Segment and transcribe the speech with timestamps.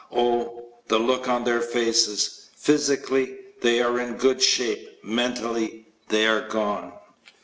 [0.11, 2.49] Oh, the looks on their faces!
[2.55, 6.93] Physically, they are in good shape; mentally, they are gone.